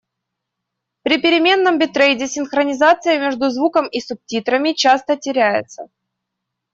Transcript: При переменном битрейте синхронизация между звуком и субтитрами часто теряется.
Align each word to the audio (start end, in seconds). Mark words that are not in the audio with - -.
При 1.03 1.21
переменном 1.21 1.77
битрейте 1.77 2.25
синхронизация 2.27 3.19
между 3.19 3.51
звуком 3.51 3.85
и 3.87 4.01
субтитрами 4.01 4.73
часто 4.73 5.15
теряется. 5.15 5.89